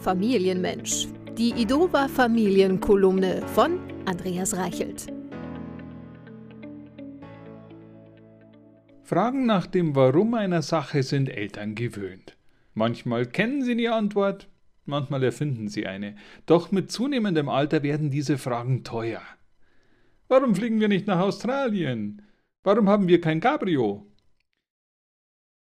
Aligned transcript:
Familienmensch. 0.00 1.08
Die 1.36 1.50
Idova 1.50 2.06
Familienkolumne 2.06 3.42
von 3.48 3.80
Andreas 4.06 4.56
Reichelt. 4.56 5.06
Fragen 9.02 9.44
nach 9.46 9.66
dem 9.66 9.96
Warum 9.96 10.34
einer 10.34 10.62
Sache 10.62 11.02
sind 11.02 11.28
Eltern 11.28 11.74
gewöhnt. 11.74 12.36
Manchmal 12.74 13.26
kennen 13.26 13.62
sie 13.62 13.76
die 13.76 13.88
Antwort, 13.88 14.48
manchmal 14.84 15.24
erfinden 15.24 15.68
sie 15.68 15.86
eine. 15.86 16.14
Doch 16.46 16.70
mit 16.70 16.92
zunehmendem 16.92 17.48
Alter 17.48 17.82
werden 17.82 18.10
diese 18.10 18.38
Fragen 18.38 18.84
teuer. 18.84 19.22
Warum 20.28 20.54
fliegen 20.54 20.78
wir 20.78 20.88
nicht 20.88 21.08
nach 21.08 21.20
Australien? 21.20 22.22
Warum 22.62 22.88
haben 22.88 23.08
wir 23.08 23.20
kein 23.20 23.40
Cabrio? 23.40 24.06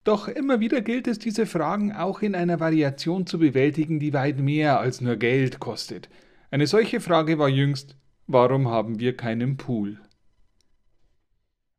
Doch 0.05 0.27
immer 0.27 0.59
wieder 0.59 0.81
gilt 0.81 1.07
es, 1.07 1.17
diese 1.17 1.47
Fragen 1.47 1.91
auch 1.91 2.21
in 2.21 2.35
einer 2.35 2.59
Variation 2.59 3.25
zu 3.25 3.39
bewältigen, 3.39 3.99
die 3.99 4.13
weit 4.13 4.37
mehr 4.37 4.79
als 4.79 5.01
nur 5.01 5.15
Geld 5.15 5.59
kostet. 5.59 6.09
Eine 6.51 6.67
solche 6.67 7.01
Frage 7.01 7.39
war 7.39 7.49
jüngst, 7.49 7.97
warum 8.27 8.67
haben 8.67 8.99
wir 8.99 9.17
keinen 9.17 9.57
Pool? 9.57 9.99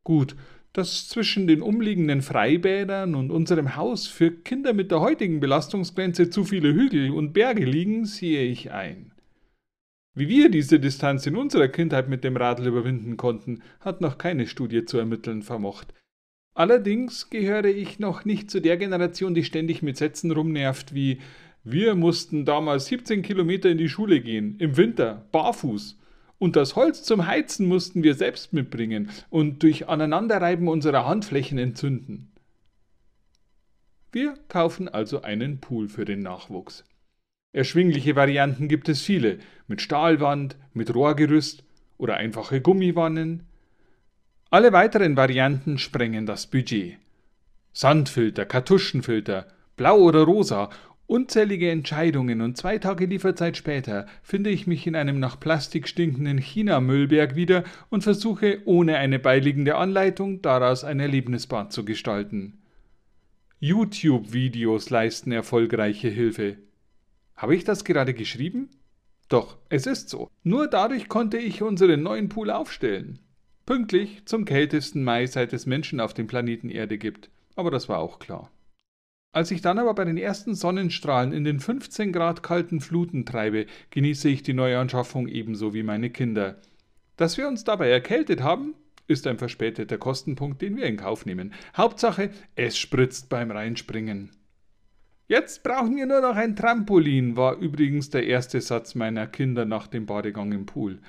Gut, 0.03 0.35
dass 0.73 1.09
zwischen 1.09 1.47
den 1.47 1.63
umliegenden 1.63 2.21
Freibädern 2.21 3.15
und 3.15 3.31
unserem 3.31 3.77
Haus 3.77 4.09
für 4.09 4.33
Kinder 4.33 4.73
mit 4.73 4.91
der 4.91 5.01
heutigen 5.01 5.39
Belastungsgrenze 5.39 6.29
zu 6.29 6.45
viele 6.45 6.75
Hügel 6.75 7.13
und 7.13 7.33
Berge 7.33 7.65
liegen, 7.65 8.07
sehe 8.07 8.45
ich 8.45 8.73
ein. 8.73 9.13
Wie 10.15 10.29
wir 10.29 10.51
diese 10.51 10.81
Distanz 10.81 11.27
in 11.27 11.37
unserer 11.37 11.69
Kindheit 11.69 12.09
mit 12.09 12.25
dem 12.25 12.37
Radl 12.37 12.67
überwinden 12.67 13.17
konnten, 13.17 13.63
hat 13.79 14.01
noch 14.01 14.19
keine 14.19 14.49
Studie 14.49 14.85
zu 14.85 14.99
ermitteln 14.99 15.43
vermocht. 15.43 15.95
Allerdings 16.57 17.29
gehöre 17.29 17.67
ich 17.67 17.99
noch 17.99 18.25
nicht 18.25 18.51
zu 18.51 18.61
der 18.61 18.79
Generation, 18.79 19.35
die 19.35 19.45
ständig 19.45 19.83
mit 19.83 19.99
Sätzen 19.99 20.31
rumnervt 20.31 20.95
wie 20.95 21.19
wir 21.65 21.97
mussten 21.97 22.47
damals 22.47 22.87
17 22.87 23.21
Kilometer 23.21 23.69
in 23.69 23.77
die 23.77 23.91
Schule 23.91 24.21
gehen, 24.21 24.57
im 24.59 24.79
Winter, 24.79 25.27
barfuß. 25.33 25.99
Und 26.39 26.57
das 26.57 26.77
Holz 26.77 27.03
zum 27.03 27.27
Heizen 27.27 27.67
mussten 27.67 28.03
wir 28.03 28.15
selbst 28.15 28.55
mitbringen 28.55 29.11
und 29.29 29.63
durch 29.63 29.87
Aneinanderreiben 29.87 30.69
unserer 30.69 31.05
Handflächen 31.05 31.59
entzünden. 31.59 32.33
Wir 34.11 34.39
kaufen 34.49 34.89
also 34.89 35.21
einen 35.21 35.61
Pool 35.61 35.91
für 35.91 36.07
den 36.07 36.21
Nachwuchs. 36.21 36.85
Erschwingliche 37.53 38.17
Varianten 38.17 38.69
gibt 38.69 38.89
es 38.89 39.03
viele, 39.03 39.41
mit 39.67 39.83
Stahlwand, 39.83 40.57
mit 40.73 40.95
Rohrgerüst 40.95 41.65
oder 41.99 42.17
einfache 42.17 42.63
Gummiwannen, 42.63 43.43
alle 44.57 44.73
weiteren 44.73 45.19
Varianten 45.19 45.77
sprengen 45.77 46.25
das 46.25 46.47
Budget. 46.47 46.97
Sandfilter, 47.75 48.47
Kartuschenfilter, 48.47 49.49
blau 49.77 49.99
oder 49.99 50.23
rosa, 50.23 50.71
unzählige 51.07 51.71
Entscheidungen 51.71 52.41
und 52.41 52.57
zwei 52.57 52.79
Tage 52.79 53.05
Lieferzeit 53.05 53.59
später 53.59 54.07
finde 54.23 54.49
ich 54.49 54.67
mich 54.67 54.87
in 54.87 54.97
einem 54.97 55.21
nach 55.21 55.39
Plastik 55.39 55.87
stinkenden 55.87 56.39
China-Müllberg 56.39 57.37
wieder 57.37 57.65
und 57.91 58.03
versuche 58.03 58.63
ohne 58.65 58.97
eine 58.97 59.19
beiliegende 59.19 59.77
Anleitung 59.77 60.41
daraus 60.41 60.85
ein 60.85 61.01
Erlebnisbad 61.01 61.71
zu 61.71 61.85
gestalten. 61.85 62.57
YouTube-Videos 63.61 64.89
leisten 64.89 65.33
erfolgreiche 65.33 66.09
Hilfe. 66.09 66.57
Habe 67.37 67.55
ich 67.55 67.65
das 67.65 67.85
gerade 67.85 68.15
geschrieben? 68.15 68.71
Doch, 69.29 69.59
es 69.69 69.87
ist 69.87 70.09
so. 70.09 70.31
Nur 70.45 70.67
dadurch 70.67 71.11
konnte 71.11 71.37
ich 71.37 71.61
unseren 71.61 72.03
neuen 72.03 72.31
Pool 72.31 72.51
aufstellen. 72.51 73.19
Pünktlich 73.67 74.23
zum 74.27 74.45
kältesten 74.45 75.03
Mai, 75.03 75.27
seit 75.27 75.53
es 75.53 75.67
Menschen 75.67 75.99
auf 75.99 76.15
dem 76.15 76.29
Planeten 76.29 76.71
Erde 76.71 76.99
gibt. 76.99 77.31
Aber 77.57 77.73
das 77.73 77.89
war 77.89 77.99
auch 77.99 78.21
klar. 78.21 78.53
Als 79.33 79.51
ich 79.51 79.61
dann 79.61 79.81
aber 79.81 79.93
bei 79.93 80.05
den 80.05 80.17
ersten 80.17 80.55
Sonnenstrahlen 80.55 81.33
in 81.33 81.43
den 81.43 81.59
15 81.59 82.13
Grad 82.13 82.45
kalten 82.45 82.81
Fluten 82.81 83.27
treibe, 83.27 83.67
genieße 83.91 84.29
ich 84.29 84.45
die 84.45 84.53
Neuanschaffung 84.53 85.27
ebenso 85.27 85.75
wie 85.75 85.83
meine 85.83 86.11
Kinder. 86.11 86.61
Dass 87.17 87.37
wir 87.39 87.49
uns 87.49 87.65
dabei 87.65 87.91
erkältet 87.91 88.41
haben, 88.41 88.75
ist 89.09 89.27
ein 89.27 89.37
verspäteter 89.37 89.99
Kostenpunkt, 89.99 90.63
den 90.63 90.77
wir 90.77 90.87
in 90.87 90.97
Kauf 90.97 91.27
nehmen. 91.27 91.53
Hauptsache, 91.77 92.31
es 92.55 92.79
spritzt 92.79 93.29
beim 93.29 93.51
Reinspringen. 93.51 94.31
Jetzt 95.27 95.65
brauchen 95.65 95.97
wir 95.97 96.07
nur 96.07 96.21
noch 96.21 96.37
ein 96.37 96.55
Trampolin, 96.55 97.37
war 97.37 97.57
übrigens 97.57 98.11
der 98.11 98.27
erste 98.27 98.61
Satz 98.61 98.95
meiner 98.95 99.27
Kinder 99.27 99.65
nach 99.65 99.89
dem 99.89 100.07
Badegang 100.07 100.53
im 100.53 100.67
Pool. 100.67 101.01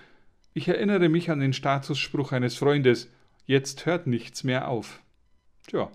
Ich 0.58 0.68
erinnere 0.68 1.08
mich 1.08 1.30
an 1.30 1.40
den 1.40 1.54
Statusspruch 1.54 2.32
eines 2.32 2.56
Freundes, 2.56 3.12
jetzt 3.46 3.86
hört 3.86 4.08
nichts 4.08 4.44
mehr 4.44 4.70
auf. 4.70 5.04
Tja, 5.68 5.92